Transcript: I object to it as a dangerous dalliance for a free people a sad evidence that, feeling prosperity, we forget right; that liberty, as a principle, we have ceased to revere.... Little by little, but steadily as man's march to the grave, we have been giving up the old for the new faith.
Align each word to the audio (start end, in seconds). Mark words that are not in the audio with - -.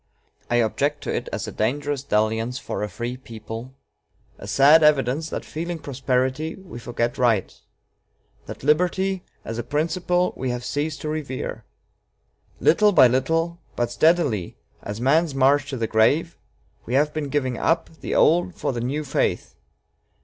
I 0.49 0.55
object 0.55 1.03
to 1.03 1.13
it 1.15 1.29
as 1.31 1.47
a 1.47 1.51
dangerous 1.51 2.01
dalliance 2.01 2.57
for 2.57 2.81
a 2.81 2.89
free 2.89 3.17
people 3.17 3.75
a 4.39 4.47
sad 4.47 4.81
evidence 4.81 5.29
that, 5.29 5.45
feeling 5.45 5.77
prosperity, 5.77 6.55
we 6.55 6.79
forget 6.79 7.19
right; 7.19 7.53
that 8.47 8.63
liberty, 8.63 9.23
as 9.45 9.59
a 9.59 9.63
principle, 9.63 10.33
we 10.35 10.49
have 10.49 10.65
ceased 10.65 11.01
to 11.01 11.09
revere.... 11.09 11.65
Little 12.59 12.93
by 12.93 13.05
little, 13.07 13.59
but 13.75 13.91
steadily 13.91 14.57
as 14.81 14.99
man's 14.99 15.35
march 15.35 15.69
to 15.69 15.77
the 15.77 15.85
grave, 15.85 16.35
we 16.87 16.95
have 16.95 17.13
been 17.13 17.29
giving 17.29 17.59
up 17.59 17.91
the 17.99 18.15
old 18.15 18.55
for 18.55 18.73
the 18.73 18.81
new 18.81 19.03
faith. 19.03 19.53